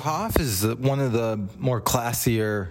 [0.00, 2.70] Rahaf is one of the more classier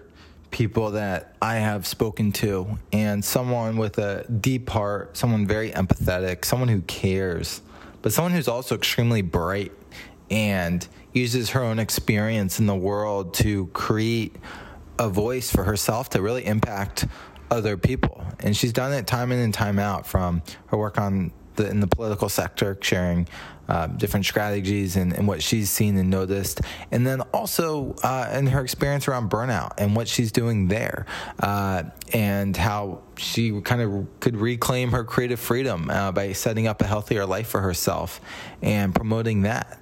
[0.49, 6.43] people that I have spoken to, and someone with a deep heart, someone very empathetic,
[6.43, 7.61] someone who cares,
[8.01, 9.71] but someone who's also extremely bright
[10.31, 14.35] and uses her own experience in the world to create
[14.97, 17.05] a voice for herself to really impact
[17.51, 18.25] other people.
[18.39, 21.79] And she's done it time in and time out from her work on the, in
[21.79, 23.27] the political sector, sharing
[23.67, 26.61] uh, different strategies and, and, what she's seen and noticed.
[26.91, 31.05] And then also uh, in her experience around burnout and what she's doing there
[31.39, 36.81] uh, and how she kind of could reclaim her creative freedom uh, by setting up
[36.81, 38.19] a healthier life for herself
[38.63, 39.79] and promoting that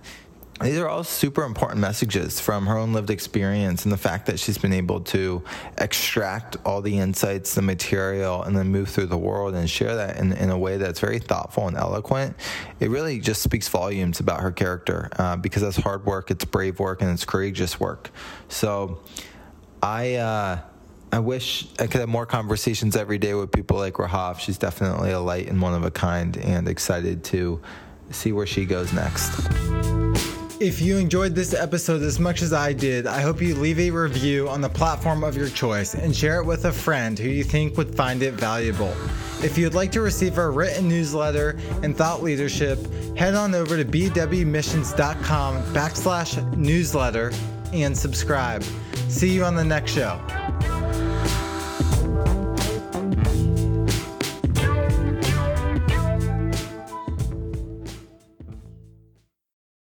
[0.61, 4.39] these are all super important messages from her own lived experience and the fact that
[4.39, 5.43] she's been able to
[5.77, 10.17] extract all the insights, the material, and then move through the world and share that
[10.17, 12.35] in, in a way that's very thoughtful and eloquent.
[12.79, 16.79] It really just speaks volumes about her character uh, because that's hard work, it's brave
[16.79, 18.09] work, and it's courageous work.
[18.49, 18.99] So
[19.81, 20.15] I.
[20.15, 20.59] Uh,
[21.09, 24.39] I wish I could have more conversations every day with people like Rahaf.
[24.39, 27.61] She's definitely a light and one of a kind, and excited to
[28.11, 29.66] see where she goes next.
[30.59, 33.91] If you enjoyed this episode as much as I did, I hope you leave a
[33.91, 37.43] review on the platform of your choice and share it with a friend who you
[37.43, 38.91] think would find it valuable.
[39.43, 42.79] If you'd like to receive our written newsletter and thought leadership,
[43.15, 47.31] head on over to bwmissions.com backslash newsletter
[47.71, 48.63] and subscribe.
[49.09, 50.19] See you on the next show.